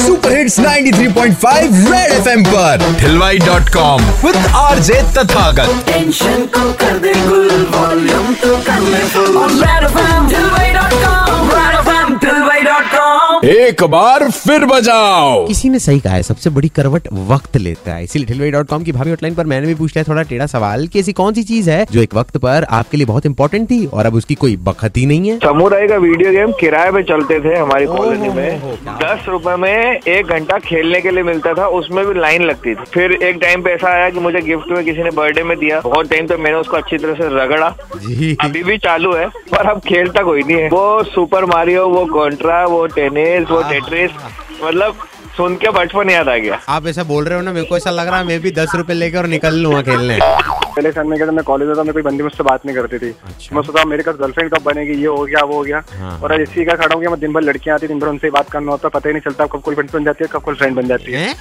[0.00, 5.84] Super hits 93.5 red FM पर। हिलवाई dot com with R J Tathagat.
[5.86, 7.69] Tension को कर दे गुल।
[13.44, 18.02] एक बार फिर बजाओ। किसी ने सही कहा है सबसे बड़ी करवट वक्त लेता है।
[18.04, 20.86] इसीलिए ठिलवाई डॉट कॉम की भाभी हॉटलाइन पर मैंने भी पूछ लिया थोड़ा टेढ़ा सवाल
[20.86, 23.84] कि ऐसी कौन सी चीज़ है जो एक वक्त पर आपके लिए बहुत इंपॉर्टेंट थी
[23.86, 25.36] और अब उसकी कोई बखत ही नहीं है?
[25.38, 30.26] समुराई का वीडियो गेम किराए पे चलते थे हमारी कॉलोनी में। दस रुपए में एक
[30.26, 33.70] घंटा खेलने के लिए मिलता था उसमें भी लाइन लगती थी। फिर एक टाइम पे
[33.70, 36.58] ऐसा आया कि मुझे गिफ्ट में किसी ने बर्थडे में दिया। बहुत टाइम तो मैंने
[36.58, 40.56] उसको अच्छी तरह से रगड़ा। जी। अभी भी चालू है पर अब खेलता कोई नहीं
[40.56, 44.10] है। वो सुपर मारियो वो कॉन्ट्रा वो टेनिस वो टेट्रिस
[44.64, 44.96] मतलब
[45.36, 47.90] सुन के बचपन याद आ गया। आप ऐसा बोल रहे हो ना मेरे को ऐसा
[47.90, 50.18] लग रहा है मैं भी दस रुपए लेकर और निकल लूँगा खेलने।
[50.80, 52.76] पहले सन में क्या था, मैं कॉलेज में था मैं कोई बंदी मुझसे बात नहीं
[52.76, 55.62] करती थी। अच्छा। मैं सोचा मेरे पास गर्लफ्रेंड कब बनेगी ये हो गया वो हो
[55.64, 57.98] गया। हाँ। और आज इसी का खड़ा हूँ कि मैं दिन भर लड़कियाँ आती दिन
[58.00, 60.28] भर उनसे बात करना होता पता ही नहीं चलता कब कोई फ्रेंड बन जाती है
[60.32, 61.34] कब कोई फ्रेंड बन जाती है।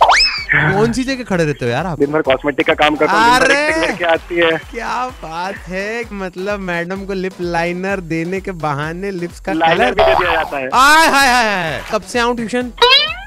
[0.52, 2.00] कौन सी जगह खड़े रहते हो यार आप?
[2.00, 4.06] दिन भर कॉस्मेटिक का काम करता हूँ अरे!
[4.06, 6.04] आती है। क्या बात है?
[6.14, 10.32] मतलब मैडम को लिप लाइनर देने के बहाने लिप्स का लाइनर कलर भी दे दिया
[10.34, 12.72] जाता है। हाय हाय हाय कब से आऊँ ट्यूशन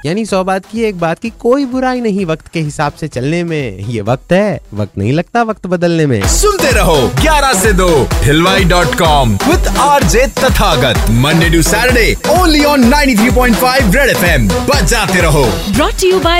[0.05, 3.43] यानी सौ बात की एक बात की कोई बुराई नहीं वक्त के हिसाब से चलने
[3.43, 7.89] में। ये वक्त है वक्त नहीं लगता वक्त बदलने में। सुनते रहो ग्यारह ऐसी दो
[8.13, 14.25] हिलवाई dot com with R J Tathagat Monday to Saturday only on 93.5 red F
[14.25, 15.45] M बजाते रहो।
[15.75, 16.39] Brought you you by